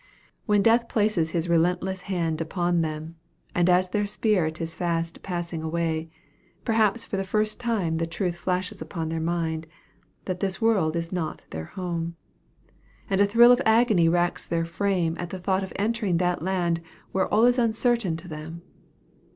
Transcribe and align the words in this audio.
When 0.47 0.63
Death 0.63 0.89
places 0.89 1.29
his 1.29 1.47
relentless 1.47 2.01
hand 2.09 2.41
upon 2.41 2.81
them, 2.81 3.17
and 3.53 3.69
as 3.69 3.89
their 3.91 4.07
spirit 4.07 4.59
is 4.59 4.73
fast 4.73 5.21
passing 5.21 5.61
away, 5.61 6.09
perhaps 6.65 7.05
for 7.05 7.17
the 7.17 7.23
first 7.23 7.59
time 7.59 7.97
the 7.97 8.07
truth 8.07 8.35
flashes 8.35 8.81
upon 8.81 9.09
their 9.09 9.19
mind, 9.21 9.67
that 10.25 10.39
this 10.39 10.59
world 10.59 10.95
is 10.95 11.11
not 11.11 11.43
their 11.51 11.65
home; 11.65 12.15
and 13.11 13.21
a 13.21 13.27
thrill 13.27 13.51
of 13.51 13.61
agony 13.63 14.09
racks 14.09 14.47
their 14.47 14.65
frame 14.65 15.15
at 15.19 15.29
the 15.29 15.37
thought 15.37 15.61
of 15.63 15.71
entering 15.75 16.17
that 16.17 16.41
land 16.41 16.81
where 17.11 17.31
all 17.31 17.45
is 17.45 17.59
uncertainty 17.59 18.23
to 18.23 18.27
them. 18.27 18.63